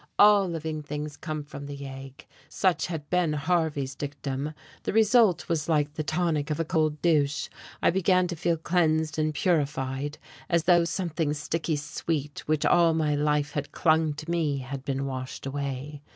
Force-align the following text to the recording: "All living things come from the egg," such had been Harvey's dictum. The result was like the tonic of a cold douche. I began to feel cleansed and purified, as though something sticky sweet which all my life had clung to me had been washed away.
"All 0.17 0.47
living 0.47 0.81
things 0.81 1.15
come 1.15 1.43
from 1.43 1.67
the 1.67 1.85
egg," 1.85 2.25
such 2.49 2.87
had 2.87 3.07
been 3.11 3.33
Harvey's 3.33 3.93
dictum. 3.93 4.55
The 4.81 4.93
result 4.93 5.47
was 5.47 5.69
like 5.69 5.93
the 5.93 6.01
tonic 6.03 6.49
of 6.49 6.59
a 6.59 6.65
cold 6.65 6.99
douche. 7.03 7.49
I 7.83 7.91
began 7.91 8.25
to 8.29 8.35
feel 8.35 8.57
cleansed 8.57 9.19
and 9.19 9.31
purified, 9.31 10.17
as 10.49 10.63
though 10.63 10.85
something 10.85 11.35
sticky 11.35 11.75
sweet 11.75 12.39
which 12.47 12.65
all 12.65 12.95
my 12.95 13.13
life 13.13 13.51
had 13.51 13.73
clung 13.73 14.15
to 14.15 14.31
me 14.31 14.57
had 14.57 14.83
been 14.83 15.05
washed 15.05 15.45
away. 15.45 16.01